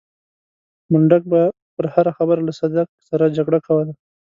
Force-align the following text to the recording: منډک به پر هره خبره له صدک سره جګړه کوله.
منډک 0.91 1.23
به 1.31 1.41
پر 1.75 1.85
هره 1.93 2.11
خبره 2.17 2.41
له 2.47 2.53
صدک 2.59 2.87
سره 3.09 3.33
جګړه 3.37 3.59
کوله. 3.67 3.93